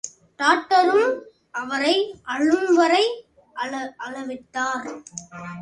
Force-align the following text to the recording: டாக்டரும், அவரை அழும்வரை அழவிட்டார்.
டாக்டரும், 0.39 1.15
அவரை 1.51 1.95
அழும்வரை 2.27 3.05
அழவிட்டார். 3.97 4.87